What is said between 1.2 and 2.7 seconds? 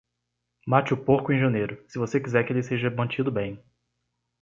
em janeiro, se você quiser que ele